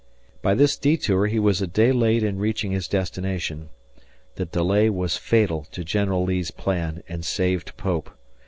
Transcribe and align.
By 0.41 0.55
this 0.55 0.77
detour 0.77 1.27
he 1.27 1.37
was 1.37 1.61
a 1.61 1.67
day 1.67 1.91
late 1.91 2.23
in 2.23 2.39
reaching 2.39 2.71
his 2.71 2.87
destination. 2.87 3.69
The 4.33 4.45
delay 4.45 4.89
was 4.89 5.15
fatal 5.15 5.67
to 5.73 5.83
General 5.83 6.23
Lee's 6.23 6.49
plan 6.49 7.03
and 7.07 7.23
saved 7.23 7.77
Pope. 7.77 8.09